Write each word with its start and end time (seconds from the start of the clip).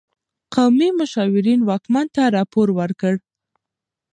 قومي 0.53 0.89
مشاورین 0.99 1.59
واکمن 1.69 2.05
ته 2.15 2.23
راپور 2.37 2.67
ورکړ. 2.79 3.13